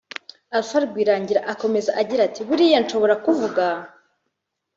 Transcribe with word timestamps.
Alpha 0.55 0.77
Rwirangira 0.85 1.41
akomeza 1.53 1.91
agira 2.01 2.21
ati 2.27 2.41
“Buriya 2.47 2.77
nshobora 2.83 3.15
kuvuga 3.25 3.63